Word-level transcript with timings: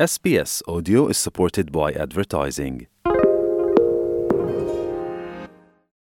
SBS 0.00 0.62
Audio 0.66 1.08
is 1.08 1.18
supported 1.18 1.70
by 1.70 1.92
advertising. 1.92 2.86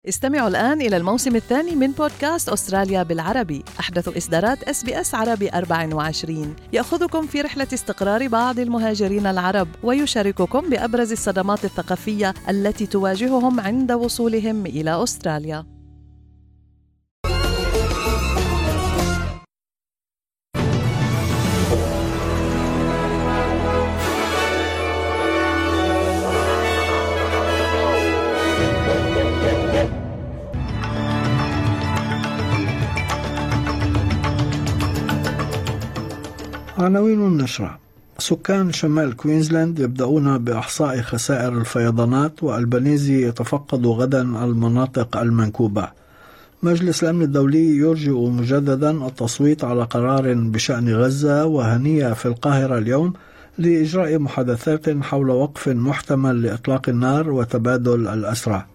استمعوا 0.08 0.48
الآن 0.48 0.82
إلى 0.82 0.98
الموسم 0.98 1.36
الثاني 1.36 1.76
من 1.76 1.92
بودكاست 1.92 2.50
أستراليا 2.50 3.04
بالعربي. 3.04 3.64
أحدث 3.80 4.18
إصدارات 4.18 4.64
SBS 4.64 5.16
عربي 5.16 5.50
24 5.50 6.56
يأخذكم 6.74 7.28
في 7.28 7.42
رحلة 7.42 7.68
استقرار 7.74 8.28
بعض 8.28 8.60
المهاجرين 8.60 9.28
العرب 9.28 9.68
ويشارككم 9.84 10.70
بأبرز 10.70 11.12
الصدمات 11.12 11.66
الثقافية 11.66 12.34
التي 12.50 12.86
تواجههم 12.86 13.60
عند 13.60 13.92
وصولهم 13.92 14.66
إلى 14.66 15.04
أستراليا. 15.04 15.81
عناوين 36.82 37.22
النشرة. 37.22 37.80
سكان 38.18 38.72
شمال 38.72 39.16
كوينزلاند 39.16 39.80
يبدأون 39.80 40.38
بإحصاء 40.38 41.02
خسائر 41.02 41.58
الفيضانات 41.58 42.44
وألبانيزي 42.44 43.28
يتفقد 43.28 43.86
غدا 43.86 44.22
المناطق 44.22 45.18
المنكوبة. 45.18 45.88
مجلس 46.64 47.04
الأمن 47.04 47.22
الدولي 47.22 47.78
يرجئ 47.78 48.30
مجددا 48.30 48.92
التصويت 49.08 49.64
على 49.64 49.84
قرار 49.84 50.34
بشأن 50.34 50.94
غزة 50.96 51.46
وهنية 51.46 52.14
في 52.14 52.26
القاهرة 52.26 52.78
اليوم 52.78 53.14
لإجراء 53.58 54.20
محادثات 54.20 54.90
حول 54.90 55.30
وقف 55.30 55.68
محتمل 55.68 56.42
لإطلاق 56.42 56.90
النار 56.90 57.30
وتبادل 57.30 58.08
الأسرى. 58.08 58.66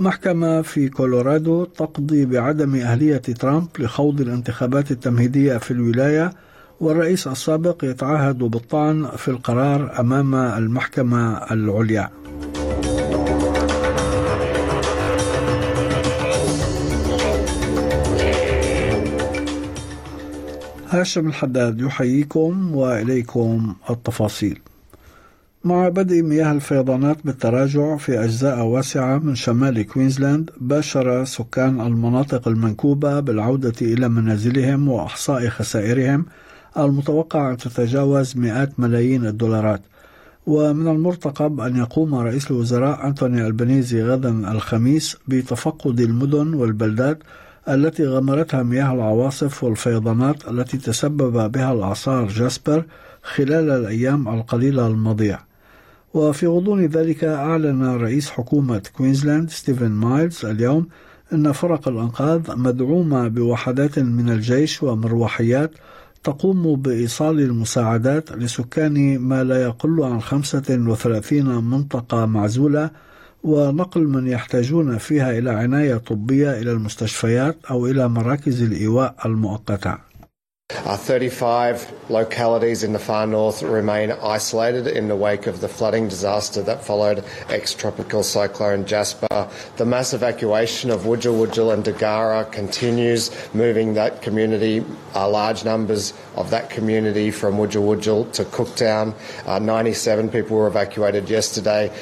محكمة 0.00 0.62
في 0.62 0.88
كولورادو 0.88 1.64
تقضي 1.64 2.24
بعدم 2.24 2.74
أهلية 2.76 3.16
ترامب 3.16 3.68
لخوض 3.78 4.20
الانتخابات 4.20 4.90
التمهيدية 4.90 5.56
في 5.56 5.70
الولاية 5.70 6.32
والرئيس 6.80 7.26
السابق 7.26 7.84
يتعهد 7.84 8.38
بالطعن 8.38 9.06
في 9.16 9.28
القرار 9.28 10.00
أمام 10.00 10.34
المحكمة 10.34 11.36
العليا. 11.52 12.10
هاشم 20.88 21.28
الحداد 21.28 21.80
يحييكم 21.80 22.74
وإليكم 22.74 23.74
التفاصيل. 23.90 24.60
مع 25.64 25.88
بدء 25.88 26.22
مياه 26.22 26.52
الفيضانات 26.52 27.16
بالتراجع 27.24 27.96
في 27.96 28.24
أجزاء 28.24 28.62
واسعة 28.62 29.18
من 29.18 29.34
شمال 29.34 29.82
كوينزلاند 29.82 30.50
باشر 30.60 31.24
سكان 31.24 31.80
المناطق 31.80 32.48
المنكوبة 32.48 33.20
بالعودة 33.20 33.74
إلى 33.82 34.08
منازلهم 34.08 34.88
وإحصاء 34.88 35.48
خسائرهم 35.48 36.26
المتوقع 36.78 37.50
أن 37.50 37.56
تتجاوز 37.56 38.36
مئات 38.36 38.80
ملايين 38.80 39.26
الدولارات. 39.26 39.80
ومن 40.46 40.88
المرتقب 40.88 41.60
أن 41.60 41.76
يقوم 41.76 42.14
رئيس 42.14 42.50
الوزراء 42.50 43.06
أنتوني 43.06 43.46
البنيزي 43.46 44.02
غدا 44.02 44.52
الخميس 44.52 45.16
بتفقد 45.28 46.00
المدن 46.00 46.54
والبلدات 46.54 47.18
التي 47.68 48.06
غمرتها 48.06 48.62
مياه 48.62 48.94
العواصف 48.94 49.64
والفيضانات 49.64 50.48
التي 50.48 50.78
تسبب 50.78 51.52
بها 51.52 51.72
الإعصار 51.72 52.28
جاسبر 52.28 52.84
خلال 53.22 53.70
الأيام 53.70 54.28
القليلة 54.28 54.86
الماضية. 54.86 55.40
وفي 56.14 56.46
غضون 56.46 56.86
ذلك 56.86 57.24
أعلن 57.24 57.84
رئيس 57.84 58.30
حكومة 58.30 58.82
كوينزلاند 58.96 59.50
ستيفن 59.50 59.90
مايلز 59.90 60.44
اليوم 60.44 60.86
أن 61.32 61.52
فرق 61.52 61.88
الأنقاذ 61.88 62.40
مدعومة 62.56 63.28
بوحدات 63.28 63.98
من 63.98 64.30
الجيش 64.30 64.82
ومروحيات 64.82 65.70
تقوم 66.24 66.76
بإيصال 66.76 67.40
المساعدات 67.40 68.32
لسكان 68.32 69.18
ما 69.18 69.44
لا 69.44 69.62
يقل 69.62 70.02
عن 70.02 70.20
35 70.20 71.64
منطقة 71.64 72.26
معزولة 72.26 72.90
ونقل 73.42 74.08
من 74.08 74.26
يحتاجون 74.26 74.98
فيها 74.98 75.38
إلى 75.38 75.50
عناية 75.50 75.96
طبية 75.96 76.60
إلى 76.60 76.72
المستشفيات 76.72 77.56
أو 77.70 77.86
إلى 77.86 78.08
مراكز 78.08 78.62
الإيواء 78.62 79.14
المؤقتة. 79.24 80.09
Uh, 80.84 80.96
35 80.96 82.10
localities 82.10 82.82
in 82.82 82.92
the 82.92 82.98
far 82.98 83.26
north 83.26 83.62
remain 83.62 84.12
isolated 84.12 84.86
in 84.86 85.08
the 85.08 85.16
wake 85.16 85.46
of 85.46 85.60
the 85.60 85.68
flooding 85.68 86.08
disaster 86.08 86.62
that 86.62 86.84
followed 86.84 87.24
ex-tropical 87.48 88.22
cyclone 88.22 88.84
Jasper. 88.84 89.48
The 89.76 89.84
mass 89.84 90.12
evacuation 90.12 90.90
of 90.90 91.02
Wujal 91.02 91.34
Wujal 91.34 91.72
and 91.72 91.84
Dagara 91.84 92.50
continues, 92.50 93.30
moving 93.54 93.94
that 93.94 94.22
community, 94.22 94.84
uh, 95.14 95.28
large 95.28 95.64
numbers 95.64 96.14
of 96.36 96.50
that 96.50 96.70
community 96.70 97.30
from 97.30 97.56
Wujal 97.56 97.82
Wujal 97.82 98.30
to 98.32 98.44
Cooktown. 98.44 99.14
Uh, 99.46 99.58
97 99.58 100.28
people 100.28 100.56
were 100.56 100.66
evacuated 100.66 101.28
yesterday. 101.28 101.92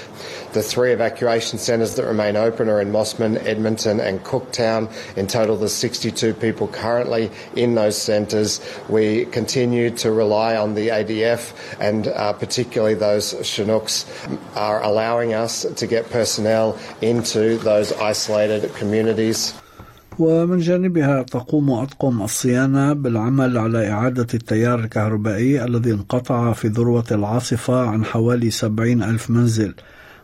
The 0.53 0.61
three 0.61 0.91
evacuation 0.91 1.57
centres 1.59 1.95
that 1.95 2.05
remain 2.05 2.35
open 2.35 2.69
are 2.69 2.81
in 2.81 2.91
Mossman, 2.91 3.43
Edmonton, 3.45 3.99
and 3.99 4.23
Cooktown. 4.23 4.91
In 5.17 5.27
total, 5.27 5.57
there's 5.57 5.73
62 5.73 6.33
people 6.35 6.67
currently 6.67 7.31
in 7.55 7.75
those 7.75 7.97
centres. 7.97 8.61
We 8.89 9.25
continue 9.25 9.89
to 9.97 10.11
rely 10.11 10.55
on 10.55 10.75
the 10.75 10.89
ADF, 10.89 11.53
and 11.79 12.07
uh, 12.07 12.33
particularly 12.33 12.93
those 12.95 13.33
Chinooks, 13.43 14.05
are 14.55 14.83
allowing 14.83 15.33
us 15.33 15.63
to 15.63 15.87
get 15.87 16.09
personnel 16.09 16.77
into 17.01 17.57
those 17.57 17.91
isolated 17.93 18.73
communities. 18.75 19.53
ومن 20.19 20.59
جانبها 20.59 21.21
تقوم 21.23 21.71
أطقم 21.71 22.21
الصيانة 22.21 22.93
بالعمل 22.93 23.57
على 23.57 23.89
إعادة 23.89 24.27
التيار 24.33 24.79
الكهربائي 24.79 25.63
الذي 25.63 25.91
انقطع 25.91 26.53
في 26.53 26.67
ذروة 26.67 27.05
العاصفة 27.11 27.81
عن 27.89 28.05
حوالي 28.05 28.51
70 28.51 29.03
ألف 29.03 29.29
منزل 29.29 29.73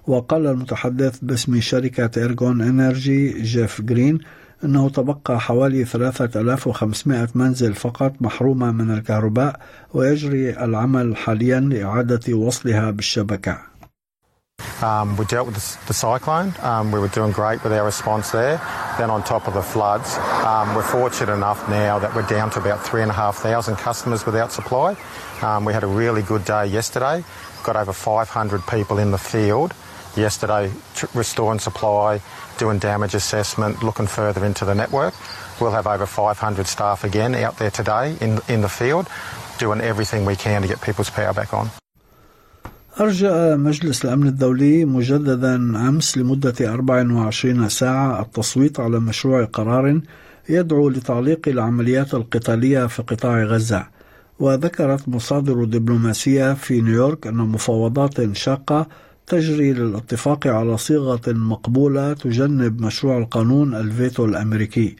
وقال 0.06 0.46
المتحدث 0.46 1.18
باسم 1.22 1.60
شركة 1.60 2.10
Ergon 2.20 2.60
Energy 2.62 3.42
جيف 3.42 3.80
جرين 3.80 4.18
أنه 4.64 4.90
تبقى 4.90 5.40
حوالي 5.40 5.84
3500 5.84 7.28
منزل 7.34 7.74
فقط 7.74 8.12
محرومة 8.20 8.72
من 8.72 8.90
الكهرباء 8.90 9.60
ويجري 9.94 10.64
العمل 10.64 11.16
حاليا 11.16 11.60
لإعادة 11.60 12.34
وصلها 12.34 12.90
بالشبكة 12.90 13.58
Um, 14.80 15.16
we 15.16 15.24
dealt 15.24 15.46
with 15.46 15.56
the, 15.56 15.86
the 15.86 15.94
cyclone. 15.94 16.52
Um, 16.60 16.92
we 16.92 16.98
were 16.98 17.08
doing 17.08 17.32
great 17.32 17.62
with 17.64 17.72
our 17.72 17.84
response 17.84 18.30
there. 18.30 18.60
Then 18.98 19.08
on 19.10 19.22
top 19.22 19.48
of 19.48 19.54
the 19.54 19.62
floods, 19.62 20.16
um, 20.44 20.74
we're 20.74 20.82
fortunate 20.82 21.32
enough 21.32 21.68
now 21.68 21.98
that 21.98 22.14
we're 22.14 22.26
down 22.26 22.50
to 22.50 22.60
about 22.60 22.84
three 22.84 23.02
and 23.02 23.10
a 23.10 23.14
half 23.14 23.36
thousand 23.36 23.76
customers 23.76 24.26
without 24.26 24.52
supply. 24.52 24.96
Um, 25.42 25.64
we 25.64 25.72
had 25.72 25.84
a 25.84 25.86
really 25.86 26.22
good 26.22 26.44
day 26.44 26.66
yesterday. 26.66 27.24
Got 27.64 27.76
over 27.76 27.92
500 27.92 28.66
people 28.66 28.98
in 28.98 29.10
the 29.10 29.18
field 29.18 29.74
yesterday, 30.16 30.70
restoring 31.14 31.58
supply, 31.58 32.20
doing 32.58 32.78
damage 32.78 33.14
assessment, 33.14 33.82
looking 33.82 34.06
further 34.06 34.44
into 34.44 34.64
the 34.64 34.74
network. 34.74 35.14
We'll 35.60 35.72
have 35.72 35.86
over 35.86 36.06
500 36.06 36.66
staff 36.66 37.04
again 37.04 37.34
out 37.34 37.58
there 37.58 37.70
today 37.70 38.16
in, 38.20 38.40
in 38.48 38.60
the 38.62 38.68
field, 38.68 39.08
doing 39.58 39.80
everything 39.80 40.24
we 40.24 40.36
can 40.36 40.62
to 40.62 40.68
get 40.68 40.80
people's 40.80 41.10
power 41.10 41.32
back 41.32 41.54
on. 41.54 41.70
أرجأ 43.00 43.56
مجلس 43.56 44.04
الأمن 44.04 44.26
الدولي 44.26 44.84
مجددا 44.84 45.54
أمس 45.88 46.18
لمدة 46.18 46.54
24 46.74 47.68
ساعة 47.68 48.20
التصويت 48.20 48.80
على 48.80 49.00
مشروع 49.00 49.44
قرار 49.44 50.00
يدعو 50.48 50.88
لتعليق 50.88 51.48
العمليات 51.48 52.14
القتالية 52.14 52.86
في 52.86 53.02
قطاع 53.02 53.42
غزة 53.42 53.86
وذكرت 54.38 55.08
مصادر 55.08 55.64
دبلوماسية 55.64 56.54
في 56.54 56.80
نيويورك 56.80 57.26
أن 57.26 57.36
مفاوضات 57.36 58.36
شاقة 58.36 58.86
تجري 59.26 59.72
للاتفاق 59.72 60.46
على 60.46 60.78
صيغة 60.78 61.20
مقبولة 61.26 62.12
تجنب 62.12 62.80
مشروع 62.80 63.18
القانون 63.18 63.74
الفيتو 63.74 64.24
الأمريكي. 64.24 64.96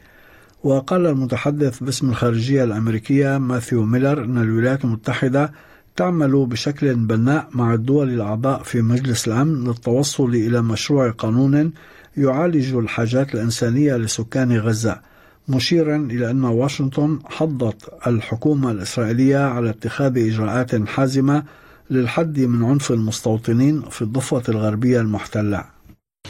وقال 0.64 1.06
المتحدث 1.06 1.82
باسم 1.82 2.10
الخارجية 2.10 2.64
الأمريكية 2.64 3.38
ماثيو 3.38 3.84
ميلر 3.84 4.24
أن 4.24 4.38
الولايات 4.38 4.84
المتحدة 4.84 5.52
تعمل 5.96 6.46
بشكل 6.46 6.94
بناء 6.94 7.48
مع 7.52 7.74
الدول 7.74 8.08
الأعضاء 8.08 8.62
في 8.62 8.82
مجلس 8.82 9.28
الأمن 9.28 9.64
للتوصل 9.64 10.28
إلى 10.28 10.62
مشروع 10.62 11.10
قانون 11.10 11.72
يعالج 12.16 12.74
الحاجات 12.74 13.34
الإنسانية 13.34 13.96
لسكان 13.96 14.56
غزة 14.56 15.00
مشيرا 15.48 15.96
إلى 15.96 16.30
أن 16.30 16.44
واشنطن 16.44 17.18
حضت 17.24 17.90
الحكومة 18.06 18.70
الإسرائيلية 18.70 19.38
على 19.38 19.70
اتخاذ 19.70 20.18
إجراءات 20.18 20.88
حازمة 20.88 21.42
للحد 21.89 22.39
من 22.39 22.65
عنف 22.65 22.91
المستوطنين 22.91 23.81
في 23.81 24.01
الضفة 24.01 24.43
الغربية 24.49 25.01
المحتلة 25.01 25.79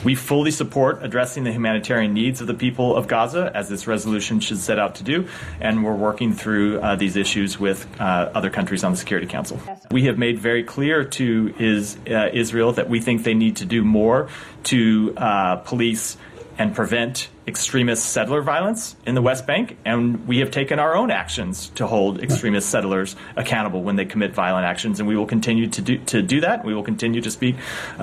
We 0.06 0.16
fully 0.16 0.52
support 0.52 1.04
addressing 1.04 1.44
the 1.44 1.52
humanitarian 1.52 2.14
needs 2.14 2.40
of 2.40 2.48
the 2.48 2.54
people 2.54 2.96
of 2.96 3.08
Gaza, 3.08 3.52
as 3.54 3.68
this 3.68 3.86
resolution 3.86 4.40
should 4.40 4.60
set 4.60 4.80
out 4.80 4.96
to 4.96 5.04
do, 5.04 5.28
and 5.60 5.84
we're 5.84 5.94
working 5.96 6.32
through 6.32 6.80
uh, 6.80 6.96
these 6.96 7.18
issues 7.18 7.60
with 7.60 7.86
uh, 8.00 8.30
other 8.34 8.50
countries 8.50 8.86
on 8.86 8.92
the 8.92 8.98
Security 8.98 9.28
Council. 9.28 9.60
We 9.92 10.04
have 10.04 10.18
made 10.18 10.40
very 10.40 10.64
clear 10.64 11.04
to 11.04 11.54
is, 11.60 11.98
uh, 12.10 12.30
Israel 12.32 12.72
that 12.74 12.88
we 12.88 13.02
think 13.02 13.24
they 13.24 13.34
need 13.34 13.58
to 13.58 13.66
do 13.66 13.84
more 13.84 14.30
to 14.66 15.14
uh, 15.18 15.58
police 15.58 16.16
and 16.58 16.74
prevent 16.74 17.28
extremist 17.52 18.04
settler 18.16 18.42
violence 18.54 18.82
in 19.10 19.14
the 19.16 19.26
West 19.30 19.44
Bank, 19.52 19.66
and 19.92 20.04
we 20.32 20.38
have 20.44 20.52
taken 20.60 20.78
our 20.86 20.94
own 21.00 21.10
actions 21.24 21.56
to 21.80 21.84
hold 21.94 22.14
extremist 22.28 22.68
settlers 22.76 23.10
accountable 23.44 23.82
when 23.88 23.96
they 24.00 24.08
commit 24.14 24.32
violent 24.46 24.66
actions, 24.74 24.96
and 25.00 25.06
we 25.12 25.16
will 25.20 25.32
continue 25.36 25.68
to 25.76 25.82
do 25.90 25.96
to 26.14 26.18
do 26.34 26.38
that. 26.46 26.58
We 26.70 26.74
will 26.76 26.88
continue 26.92 27.22
to 27.28 27.32
speak 27.38 27.56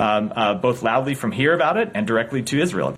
um, 0.05 0.33
uh, 0.35 0.55
both 0.67 0.79
loudly 0.91 1.15
from 1.23 1.33
here 1.41 1.53
about 1.61 1.77
it 1.83 1.89
and 1.97 2.03
directly 2.13 2.43
to 2.51 2.55
Israel. 2.67 2.91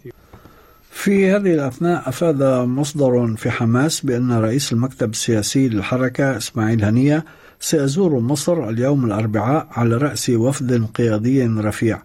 في 0.91 1.31
هذه 1.31 1.55
الأثناء 1.55 2.09
أفاد 2.09 2.43
مصدر 2.67 3.37
في 3.37 3.51
حماس 3.51 4.01
بأن 4.01 4.33
رئيس 4.33 4.73
المكتب 4.73 5.11
السياسي 5.11 5.69
للحركة 5.69 6.37
إسماعيل 6.37 6.85
هنية 6.85 7.25
سيزور 7.61 8.19
مصر 8.19 8.69
اليوم 8.69 9.05
الأربعاء 9.05 9.69
على 9.71 9.97
رأس 9.97 10.31
وفد 10.31 10.87
قيادي 10.95 11.47
رفيع 11.47 12.03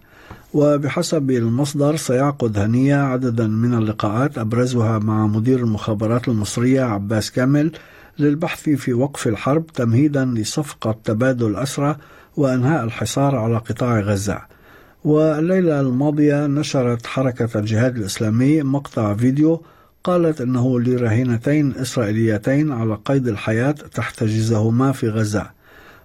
وبحسب 0.53 1.31
المصدر 1.31 1.95
سيعقد 1.95 2.57
هنية 2.57 2.95
عددا 2.95 3.47
من 3.47 3.73
اللقاءات 3.73 4.37
أبرزها 4.37 4.99
مع 4.99 5.27
مدير 5.27 5.59
المخابرات 5.59 6.27
المصرية 6.27 6.81
عباس 6.81 7.31
كامل 7.31 7.71
للبحث 8.19 8.69
في 8.69 8.93
وقف 8.93 9.27
الحرب 9.27 9.67
تمهيدا 9.67 10.25
لصفقة 10.25 10.95
تبادل 11.03 11.55
أسرى 11.55 11.95
وإنهاء 12.37 12.83
الحصار 12.83 13.35
على 13.35 13.57
قطاع 13.57 13.99
غزة. 13.99 14.41
والليلة 15.03 15.79
الماضية 15.79 16.47
نشرت 16.47 17.07
حركة 17.07 17.59
الجهاد 17.59 17.97
الإسلامي 17.97 18.63
مقطع 18.63 19.13
فيديو 19.13 19.63
قالت 20.03 20.41
أنه 20.41 20.79
لرهينتين 20.79 21.73
إسرائيليتين 21.75 22.71
على 22.71 22.97
قيد 23.05 23.27
الحياة 23.27 23.71
تحتجزهما 23.71 24.91
في 24.91 25.09
غزة. 25.09 25.58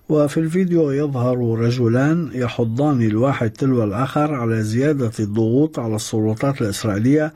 وفي 0.08 0.40
الفيديو 0.40 0.90
يظهر 0.90 1.58
رجلان 1.58 2.30
يحضان 2.34 3.02
الواحد 3.02 3.50
تلو 3.50 3.84
الآخر 3.84 4.34
على 4.34 4.62
زيادة 4.62 5.12
الضغوط 5.20 5.78
على 5.78 5.96
السلطات 5.96 6.62
الإسرائيلية 6.62 7.32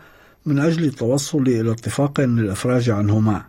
من 0.47 0.59
أجل 0.59 0.85
التوصل 0.85 1.43
إلى 1.43 1.70
اتفاق 1.70 2.20
للإفراج 2.20 2.91
عنهما. 2.91 3.43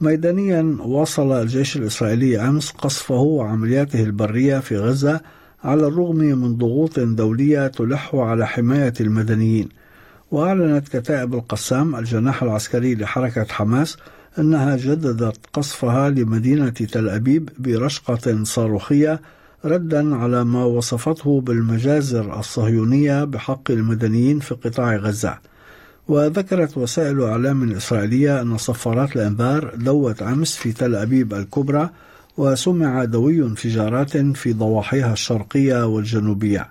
ميدانيا 0.00 0.76
واصل 0.80 1.32
الجيش 1.32 1.76
الإسرائيلي 1.76 2.40
أمس 2.40 2.70
قصفه 2.70 3.14
وعملياته 3.14 4.02
البرية 4.02 4.58
في 4.58 4.78
غزة 4.78 5.20
على 5.64 5.86
الرغم 5.86 6.16
من 6.16 6.56
ضغوط 6.56 7.00
دولية 7.00 7.66
تلح 7.66 8.14
على 8.14 8.46
حماية 8.46 8.94
المدنيين. 9.00 9.68
وأعلنت 10.30 10.88
كتائب 10.88 11.34
القسام 11.34 11.96
الجناح 11.96 12.42
العسكري 12.42 12.94
لحركة 12.94 13.44
حماس 13.44 13.96
أنها 14.38 14.76
جددت 14.76 15.36
قصفها 15.52 16.10
لمدينة 16.10 16.68
تل 16.68 17.08
أبيب 17.08 17.48
برشقة 17.58 18.44
صاروخية 18.44 19.20
ردا 19.64 20.16
على 20.16 20.44
ما 20.44 20.64
وصفته 20.64 21.40
بالمجازر 21.40 22.38
الصهيونية 22.38 23.24
بحق 23.24 23.70
المدنيين 23.70 24.38
في 24.38 24.54
قطاع 24.54 24.96
غزة. 24.96 25.38
وذكرت 26.08 26.78
وسائل 26.78 27.22
إعلام 27.22 27.72
إسرائيلية 27.72 28.40
أن 28.40 28.56
صفارات 28.56 29.16
الأنذار 29.16 29.74
دوت 29.76 30.22
أمس 30.22 30.56
في 30.56 30.72
تل 30.72 30.94
أبيب 30.94 31.34
الكبرى 31.34 31.90
وسمع 32.36 33.04
دوي 33.04 33.42
انفجارات 33.42 34.16
في 34.16 34.52
ضواحيها 34.52 35.12
الشرقية 35.12 35.86
والجنوبية. 35.86 36.70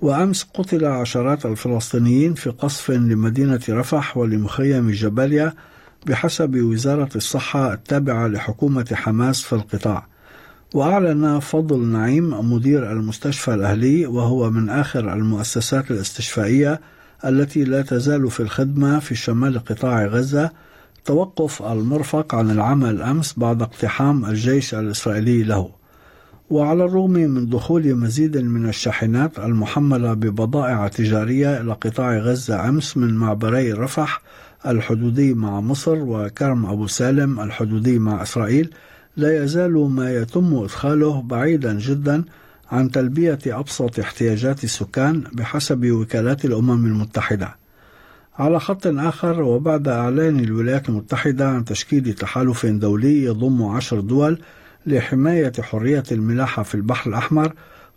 وأمس 0.00 0.46
قتل 0.54 0.84
عشرات 0.84 1.46
الفلسطينيين 1.46 2.34
في 2.34 2.50
قصف 2.50 2.90
لمدينة 2.90 3.60
رفح 3.68 4.16
ولمخيم 4.16 4.90
جباليا 4.90 5.52
بحسب 6.06 6.56
وزارة 6.56 7.08
الصحة 7.16 7.72
التابعة 7.72 8.26
لحكومة 8.26 8.86
حماس 8.92 9.42
في 9.42 9.52
القطاع 9.52 10.06
وأعلن 10.74 11.38
فضل 11.38 11.86
نعيم 11.86 12.52
مدير 12.52 12.92
المستشفى 12.92 13.54
الأهلي 13.54 14.06
وهو 14.06 14.50
من 14.50 14.68
آخر 14.68 15.12
المؤسسات 15.12 15.90
الاستشفائية 15.90 16.80
التي 17.24 17.64
لا 17.64 17.82
تزال 17.82 18.30
في 18.30 18.40
الخدمة 18.40 18.98
في 18.98 19.14
شمال 19.14 19.64
قطاع 19.64 20.06
غزة 20.06 20.50
توقف 21.04 21.62
المرفق 21.62 22.34
عن 22.34 22.50
العمل 22.50 23.02
أمس 23.02 23.34
بعد 23.38 23.62
اقتحام 23.62 24.24
الجيش 24.24 24.74
الإسرائيلي 24.74 25.42
له. 25.42 25.70
وعلى 26.50 26.84
الرغم 26.84 27.10
من 27.10 27.48
دخول 27.48 27.94
مزيد 27.94 28.36
من 28.36 28.68
الشاحنات 28.68 29.38
المحملة 29.38 30.14
ببضائع 30.14 30.88
تجارية 30.88 31.60
إلى 31.60 31.72
قطاع 31.72 32.18
غزة 32.18 32.68
أمس 32.68 32.96
من 32.96 33.14
معبري 33.14 33.72
رفح 33.72 34.22
الحدودي 34.66 35.34
مع 35.34 35.60
مصر 35.60 35.96
وكرم 35.98 36.66
أبو 36.66 36.86
سالم 36.86 37.40
الحدودي 37.40 37.98
مع 37.98 38.22
إسرائيل 38.22 38.74
لا 39.16 39.44
يزال 39.44 39.72
ما 39.72 40.14
يتم 40.14 40.54
إدخاله 40.54 41.22
بعيدا 41.22 41.78
جدا 41.78 42.24
عن 42.70 42.90
تلبية 42.90 43.38
أبسط 43.46 43.98
احتياجات 43.98 44.64
السكان 44.64 45.24
بحسب 45.32 45.90
وكالات 45.90 46.44
الأمم 46.44 46.86
المتحدة. 46.86 47.56
على 48.38 48.60
خط 48.60 48.86
آخر 48.86 49.42
وبعد 49.42 49.88
إعلان 49.88 50.40
الولايات 50.40 50.88
المتحدة 50.88 51.48
عن 51.48 51.64
تشكيل 51.64 52.12
تحالف 52.12 52.66
دولي 52.66 53.24
يضم 53.24 53.62
عشر 53.62 54.00
دول 54.00 54.38
لحماية 54.86 55.52
حرية 55.60 56.02
الملاحة 56.12 56.62
في 56.62 56.74
البحر 56.74 57.10
الأحمر 57.10 57.52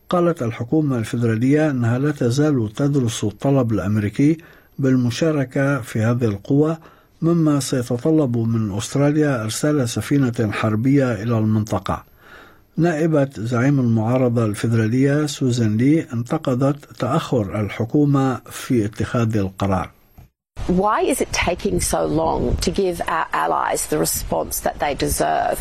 قالت 0.10 0.44
الحكومة 0.44 0.98
الفيدرالية 0.98 1.70
أنها 1.70 2.00
لا 2.00 2.12
تزال 2.12 2.74
تدرس 2.74 3.24
الطلب 3.24 3.72
الأمريكي 3.72 4.38
بالمشاركة 4.80 5.82
في 5.82 6.02
هذه 6.02 6.26
القوة 6.26 6.78
مما 7.22 7.60
سيتطلب 7.60 8.38
من 8.38 8.78
أستراليا 8.78 9.44
إرسال 9.44 9.90
سفينة 9.90 10.52
حربية 10.52 11.14
إلى 11.14 11.38
المنطقة 11.38 12.04
نائبة 12.78 13.30
زعيم 13.38 13.80
المعارضة 13.80 14.46
الفيدرالية 14.46 15.26
سوزان 15.26 15.78
لي 15.78 16.02
انتقدت 16.14 16.86
تأخر 17.00 17.60
الحكومة 17.62 18.42
في 18.52 18.86
اتخاذ 18.86 19.38
القرار 19.38 19.92
Why 20.68 21.02
is 21.02 21.20
it 21.20 21.32
taking 21.34 21.82
so 21.82 22.06
long 22.06 22.56
to 22.58 22.72
give 22.72 23.02
our 23.08 23.28
allies 23.34 23.88
the 23.88 23.98
response 23.98 24.62
that 24.62 24.80
they 24.80 24.94
deserve? 24.94 25.60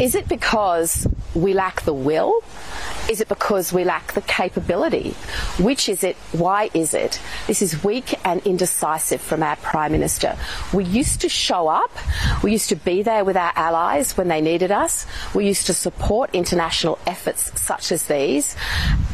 Is 0.00 0.16
it 0.16 0.26
because 0.28 1.06
we 1.34 1.52
lack 1.54 1.82
the 1.82 1.94
will? 1.94 2.32
Is 3.09 3.21
it 3.21 3.29
because 3.29 3.71
we 3.71 3.83
lack 3.83 4.13
the 4.13 4.21
capability? 4.21 5.11
Which 5.59 5.89
is 5.89 6.03
it? 6.03 6.15
Why 6.31 6.69
is 6.73 6.93
it? 6.93 7.19
This 7.47 7.61
is 7.61 7.83
weak 7.83 8.19
and 8.25 8.41
indecisive 8.45 9.21
from 9.21 9.43
our 9.43 9.55
Prime 9.57 9.91
Minister. 9.91 10.35
We 10.73 10.83
used 10.85 11.21
to 11.21 11.29
show 11.29 11.67
up. 11.67 11.91
We 12.43 12.51
used 12.51 12.69
to 12.69 12.75
be 12.75 13.03
there 13.03 13.23
with 13.23 13.37
our 13.37 13.53
allies 13.55 14.17
when 14.17 14.27
they 14.27 14.41
needed 14.41 14.71
us. 14.71 15.05
We 15.35 15.45
used 15.47 15.67
to 15.67 15.73
support 15.73 16.29
international 16.33 16.97
efforts 17.05 17.41
such 17.61 17.91
as 17.91 18.07
these. 18.07 18.55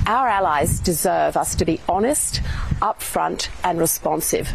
Our 0.07 0.27
allies 0.27 0.79
deserve 0.79 1.35
us 1.35 1.55
to 1.55 1.65
be 1.65 1.79
honest, 1.89 2.41
upfront, 2.81 3.49
and 3.63 3.79
responsive. 3.79 4.47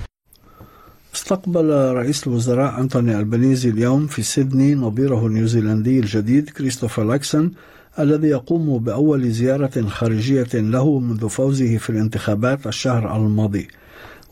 استقبل 1.14 1.70
رئيس 1.94 2.26
الوزراء 2.26 2.80
أنتوني 2.80 3.16
ألبانيزي 3.18 3.68
اليوم 3.68 4.06
في 4.06 4.22
سيدني 4.22 4.74
نظيره 4.74 5.26
النيوزيلندي 5.26 5.98
الجديد 6.00 6.50
كريستوفر 6.50 7.04
لاكسون 7.04 7.52
الذي 7.99 8.27
يقوم 8.27 8.77
بأول 8.77 9.31
زيارة 9.31 9.87
خارجية 9.87 10.47
له 10.53 10.99
منذ 10.99 11.29
فوزه 11.29 11.77
في 11.77 11.89
الانتخابات 11.89 12.67
الشهر 12.67 13.15
الماضي. 13.15 13.67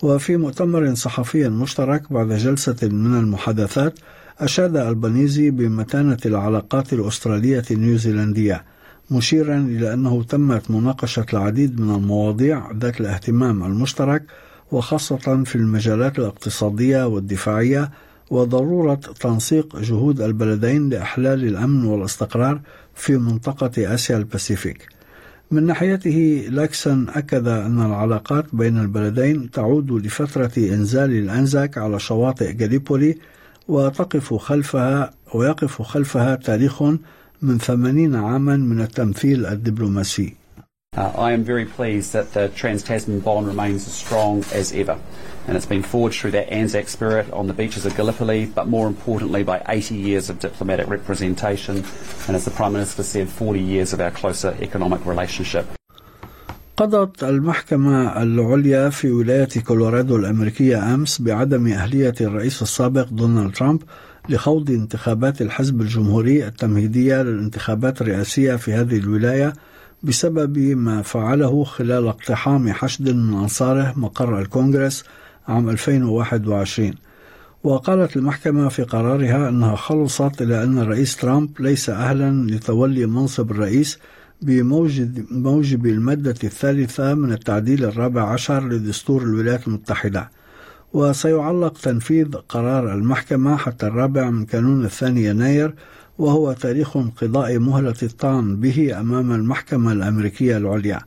وفي 0.03 0.37
مؤتمر 0.37 0.95
صحفي 0.95 1.49
مشترك 1.49 2.13
بعد 2.13 2.33
جلسة 2.33 2.77
من 2.83 3.19
المحادثات 3.19 3.99
أشاد 4.39 4.77
ألبانيزي 4.77 5.49
بمتانة 5.49 6.17
العلاقات 6.25 6.93
الأسترالية 6.93 7.63
النيوزيلندية 7.71 8.63
مشيرا 9.11 9.57
إلى 9.57 9.93
أنه 9.93 10.23
تمت 10.23 10.71
مناقشة 10.71 11.25
العديد 11.33 11.79
من 11.81 11.95
المواضيع 11.95 12.71
ذات 12.71 13.01
الاهتمام 13.01 13.63
المشترك 13.63 14.23
وخاصة 14.71 15.43
في 15.43 15.55
المجالات 15.55 16.19
الاقتصادية 16.19 17.07
والدفاعية 17.07 17.91
وضرورة 18.31 18.95
تنسيق 18.95 19.79
جهود 19.79 20.21
البلدين 20.21 20.89
لإحلال 20.89 21.43
الأمن 21.43 21.85
والاستقرار 21.85 22.61
في 22.99 23.17
منطقة 23.17 23.93
آسيا 23.93 24.17
الباسيفيك. 24.17 24.87
من 25.51 25.65
ناحيته 25.65 26.47
لاكسون 26.49 27.09
أكد 27.09 27.47
أن 27.47 27.85
العلاقات 27.85 28.45
بين 28.53 28.77
البلدين 28.77 29.51
تعود 29.51 29.91
لفترة 29.91 30.51
إنزال 30.57 31.11
الأنزاك 31.11 31.77
على 31.77 31.99
شواطئ 31.99 32.53
جاليبولي 32.53 33.17
وتقف 33.67 34.33
خلفها 34.33 35.13
ويقف 35.33 35.81
خلفها 35.81 36.35
تاريخ 36.35 36.83
من 37.41 37.57
ثمانين 37.57 38.15
عاما 38.15 38.57
من 38.57 38.81
التمثيل 38.81 39.45
الدبلوماسي. 39.45 40.33
Uh, 40.97 41.11
I 41.27 41.31
am 41.31 41.43
very 41.43 41.65
pleased 41.65 42.13
that 42.13 42.33
the 42.33 42.49
Trans 42.49 42.83
Tasman 42.83 43.19
bond 43.19 43.47
remains 43.47 43.87
as 43.87 43.93
strong 43.93 44.43
as 44.53 44.73
ever. 44.73 44.97
And 45.49 45.57
it's 45.57 45.65
been 45.65 45.81
forged 45.81 46.17
through 46.21 46.35
that 46.37 46.47
Anzac 46.53 46.87
spirit 46.87 47.25
on 47.33 47.47
the 47.47 47.55
beaches 47.61 47.83
of 47.87 47.95
Gallipoli, 47.97 48.45
but 48.45 48.67
more 48.67 48.85
importantly 48.85 49.41
by 49.43 49.57
80 49.67 49.95
years 49.95 50.29
of 50.29 50.39
diplomatic 50.39 50.87
representation, 50.87 51.83
and 52.27 52.35
as 52.35 52.45
the 52.45 52.51
Prime 52.51 52.73
Minister 52.73 53.01
said, 53.01 53.27
40 53.27 53.59
years 53.59 53.91
of 53.91 53.99
our 53.99 54.11
closer 54.11 54.55
economic 54.61 55.03
relationship. 55.07 55.65
قضت 56.77 57.23
المحكمة 57.23 58.21
العليا 58.23 58.89
في 58.89 59.11
ولاية 59.11 59.49
كولورادو 59.67 60.15
الأمريكية 60.15 60.93
أمس 60.93 61.21
بعدم 61.21 61.67
أهلية 61.67 62.13
الرئيس 62.21 62.61
السابق 62.61 63.07
دونالد 63.07 63.55
ترامب 63.55 63.81
لخوض 64.29 64.69
انتخابات 64.69 65.41
الحزب 65.41 65.81
الجمهوري 65.81 66.47
التمهيدية 66.47 67.21
للانتخابات 67.21 68.01
الرئاسية 68.01 68.55
في 68.55 68.73
هذه 68.73 68.97
الولاية 68.97 69.53
بسبب 70.03 70.57
ما 70.57 71.01
فعله 71.01 71.63
خلال 71.63 72.07
اقتحام 72.07 72.73
حشد 72.73 73.09
من 73.09 73.33
أنصاره 73.33 73.93
مقر 73.97 74.39
الكونغرس 74.39 75.03
عام 75.48 75.69
2021 75.69 76.93
وقالت 77.63 78.17
المحكمة 78.17 78.69
في 78.69 78.84
قرارها 78.84 79.50
أنها 79.50 79.75
خلصت 79.75 80.41
إلى 80.41 80.63
أن 80.63 80.79
الرئيس 80.79 81.15
ترامب 81.15 81.62
ليس 81.62 81.89
أهلا 81.89 82.51
لتولي 82.51 83.05
منصب 83.05 83.51
الرئيس 83.51 84.00
بموجب 84.41 85.25
موجب 85.31 85.86
المادة 85.86 86.36
الثالثة 86.43 87.13
من 87.13 87.31
التعديل 87.31 87.86
الرابع 87.86 88.24
عشر 88.24 88.67
لدستور 88.67 89.24
الولايات 89.24 89.67
المتحدة. 89.67 90.29
وسيعلق 90.93 91.77
تنفيذ 91.77 92.36
قرار 92.36 92.93
المحكمة 92.93 93.58
حتى 93.58 93.88
الرابع 93.88 94.29
من 94.29 94.46
كانون 94.46 94.86
الثاني 94.86 95.25
يناير 95.25 95.75
وهو 96.17 96.53
تاريخ 96.53 96.98
انقضاء 96.98 97.60
مهلة 97.60 97.96
الطعن 98.03 98.55
به 98.55 99.00
أمام 99.00 99.31
المحكمة 99.31 99.91
الأمريكية 99.91 100.58
العليا. 100.58 101.00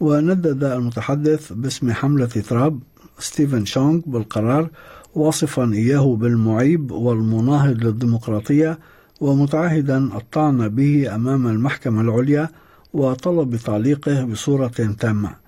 وندد 0.00 0.64
المتحدث 0.64 1.52
باسم 1.52 1.92
حملة 1.92 2.26
تراب 2.26 2.80
ستيفن 3.22 3.64
شونغ 3.64 4.00
بالقرار 4.06 4.70
واصفا 5.14 5.72
إياه 5.72 6.16
بالمعيب 6.16 6.90
والمناهض 6.90 7.84
للديمقراطية 7.84 8.78
ومتعهدا 9.20 9.98
الطعن 9.98 10.68
به 10.68 11.14
أمام 11.14 11.46
المحكمة 11.46 12.00
العليا 12.00 12.48
وطلب 12.92 13.56
تعليقه 13.56 14.24
بصورة 14.24 14.94
تامة 15.00 15.42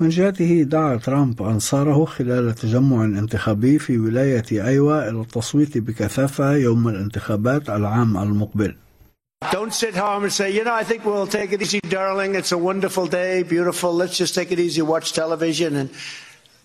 من 0.00 0.08
جهته 0.08 0.62
دعا 0.62 0.96
ترامب 0.96 1.42
أنصاره 1.42 2.04
خلال 2.04 2.54
تجمع 2.54 3.04
انتخابي 3.04 3.78
في 3.78 3.98
ولاية 3.98 4.44
أيوا 4.52 5.08
إلى 5.08 5.20
التصويت 5.20 5.78
بكثافة 5.78 6.52
يوم 6.52 6.88
الانتخابات 6.88 7.70
العام 7.70 8.16
المقبل 8.16 8.74
Don't 9.52 9.72
sit 9.72 9.94
home 9.96 10.24
and 10.24 10.32
say, 10.32 10.50
you 10.50 10.64
know, 10.64 10.74
I 10.74 10.84
think 10.84 11.04
we'll 11.06 11.26
take 11.26 11.50
it 11.52 11.62
easy, 11.62 11.80
darling. 11.80 12.34
It's 12.34 12.52
a 12.52 12.58
wonderful 12.58 13.06
day, 13.06 13.42
beautiful. 13.42 13.90
Let's 13.94 14.18
just 14.18 14.34
take 14.34 14.52
it 14.52 14.60
easy, 14.60 14.82
watch 14.82 15.14
television, 15.14 15.76
and 15.76 15.88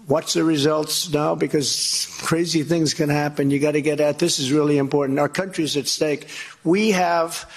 watch 0.08 0.34
the 0.34 0.44
results 0.44 1.12
now 1.12 1.34
because 1.34 2.06
crazy 2.22 2.62
things 2.62 2.94
can 2.94 3.08
happen. 3.08 3.50
You 3.50 3.58
got 3.58 3.72
to 3.72 3.82
get 3.82 4.00
at 4.00 4.18
this 4.18 4.38
is 4.38 4.52
really 4.52 4.78
important. 4.78 5.18
Our 5.18 5.28
country's 5.28 5.76
at 5.76 5.86
stake. 5.86 6.28
We 6.64 6.90
have 6.90 7.48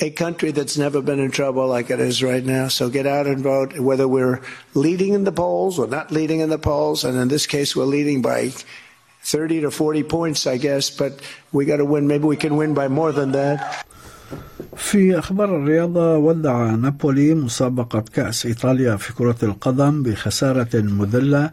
a 0.00 0.10
country 0.10 0.50
that's 0.50 0.76
never 0.76 1.00
been 1.00 1.20
in 1.20 1.30
trouble 1.30 1.66
like 1.68 1.90
it 1.90 2.00
is 2.00 2.22
right 2.22 2.44
now. 2.44 2.68
So 2.68 2.90
get 2.90 3.06
out 3.06 3.26
and 3.26 3.42
vote, 3.42 3.78
whether 3.78 4.08
we're 4.08 4.40
leading 4.74 5.14
in 5.14 5.24
the 5.24 5.32
polls 5.32 5.78
or 5.78 5.86
not 5.86 6.10
leading 6.10 6.40
in 6.40 6.50
the 6.50 6.58
polls. 6.58 7.04
And 7.04 7.16
in 7.16 7.28
this 7.28 7.46
case, 7.46 7.76
we're 7.76 7.84
leading 7.84 8.20
by 8.20 8.52
30 9.22 9.62
to 9.62 9.70
40 9.70 10.02
points, 10.02 10.46
I 10.46 10.58
guess, 10.58 10.90
but 10.90 11.20
we 11.52 11.64
got 11.64 11.78
to 11.78 11.84
win. 11.84 12.06
Maybe 12.06 12.24
we 12.24 12.36
can 12.36 12.56
win 12.56 12.74
by 12.74 12.88
more 12.88 13.12
than 13.12 13.32
that. 13.32 13.86
في 14.76 15.18
أخبار 15.18 15.56
الرياضة 15.56 16.16
ودع 16.16 16.70
نابولي 16.70 17.34
مسابقة 17.34 18.04
كأس 18.14 18.46
إيطاليا 18.46 18.96
في 18.96 19.12
كرة 19.12 19.36
القدم 19.42 20.02
بخسارة 20.02 20.68
مذلة 20.74 21.50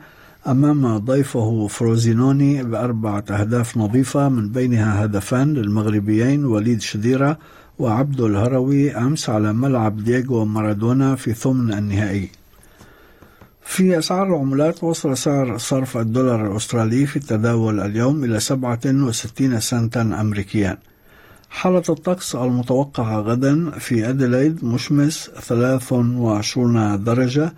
أمام 0.49 0.99
ضيفه 0.99 1.67
فروزينوني 1.67 2.62
بأربعة 2.62 3.25
أهداف 3.31 3.76
نظيفة 3.76 4.29
من 4.29 4.49
بينها 4.49 5.05
هدفان 5.05 5.55
للمغربيين 5.55 6.45
وليد 6.45 6.81
شديرة 6.81 7.38
وعبد 7.79 8.21
الهروي 8.21 8.97
أمس 8.97 9.31
على 9.31 9.53
ملعب 9.53 10.05
دييغو 10.05 10.45
مارادونا 10.45 11.15
في 11.17 11.33
ثمن 11.35 11.73
النهائي. 11.73 12.31
في 13.65 13.99
أسعار 13.99 14.26
العملات 14.26 14.85
وصل 14.85 15.17
سعر 15.17 15.59
صرف 15.59 15.97
الدولار 15.97 16.53
الأسترالي 16.53 17.07
في 17.07 17.17
التداول 17.17 17.81
اليوم 17.81 18.25
إلى 18.25 18.41
67 18.41 19.61
سنتا 19.61 20.03
أمريكيا. 20.03 20.79
حالة 21.50 21.83
الطقس 21.88 22.35
المتوقعة 22.35 23.21
غدا 23.21 23.71
في 23.71 24.09
أديلايد 24.09 24.65
مشمس 24.65 25.31
23 25.41 27.05
درجة 27.05 27.53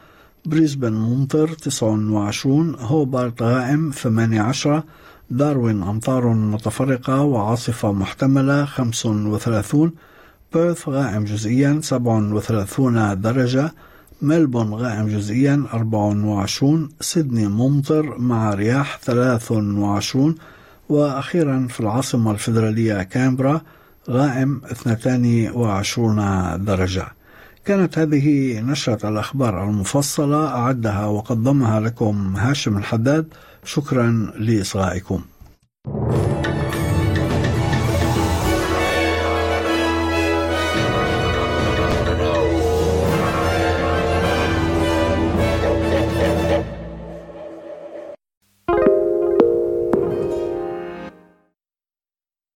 بريسبن 0.46 0.92
ممطر 0.92 1.48
29 1.48 2.74
هوبارت 2.74 3.42
غائم 3.42 3.90
18 3.90 4.82
داروين 5.30 5.82
أمطار 5.82 6.28
متفرقة 6.28 7.22
وعاصفة 7.22 7.92
محتملة 7.92 8.64
35 8.64 9.92
بيرث 10.54 10.88
غائم 10.88 11.24
جزئيا 11.24 11.80
37 11.82 13.20
درجة 13.20 13.72
ملبون 14.22 14.74
غائم 14.74 15.08
جزئيا 15.08 15.64
24 15.74 16.88
سيدني 17.00 17.48
ممطر 17.48 18.18
مع 18.18 18.54
رياح 18.54 18.98
23 19.02 20.34
وأخيرا 20.88 21.66
في 21.70 21.80
العاصمة 21.80 22.30
الفيدرالية 22.30 23.02
كامبرا 23.02 23.60
غائم 24.10 24.60
22 24.64 26.64
درجة. 26.64 27.17
كانت 27.68 27.98
هذه 27.98 28.60
نشرة 28.60 29.08
الأخبار 29.08 29.64
المفصلة 29.64 30.46
أعدها 30.46 31.06
وقدمها 31.06 31.80
لكم 31.80 32.36
هاشم 32.36 32.76
الحداد. 32.76 33.26
شكرا 33.64 34.32
لإصغائكم. 34.36 35.20